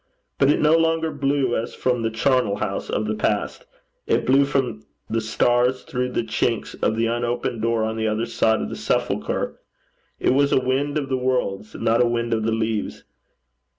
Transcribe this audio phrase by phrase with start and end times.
[0.39, 3.67] But it no longer blew as from the charnel house of the past;
[4.07, 4.81] it blew from
[5.11, 8.75] the stars through the chinks of the unopened door on the other side of the
[8.75, 9.59] sepulchre.
[10.19, 13.03] It was a wind of the worlds, not a wind of the leaves.